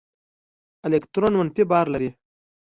[0.87, 2.09] الکترون منفي بار لري.